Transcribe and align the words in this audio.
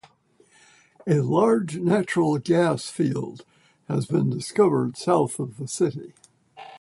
A 1.05 1.19
large 1.19 1.77
natural 1.77 2.39
gas 2.39 2.89
field 2.89 3.45
has 3.87 4.07
been 4.07 4.31
discovered 4.31 4.97
south 4.97 5.37
of 5.39 5.57
the 5.57 5.67
city. 5.67 6.15